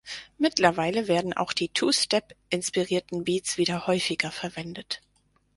Mittlerweile 0.39 1.07
werden 1.07 1.33
auch 1.33 1.53
die 1.53 1.69
Two-Step-inspirierten 1.69 3.23
Beats 3.23 3.59
wieder 3.59 3.85
häufiger 3.85 4.31
verwendet. 4.31 5.03